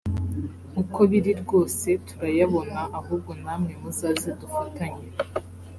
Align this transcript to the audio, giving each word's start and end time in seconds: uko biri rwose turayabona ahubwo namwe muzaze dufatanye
uko 0.81 0.99
biri 1.11 1.31
rwose 1.41 1.89
turayabona 2.07 2.79
ahubwo 2.99 3.31
namwe 3.43 3.73
muzaze 3.81 4.29
dufatanye 4.41 5.05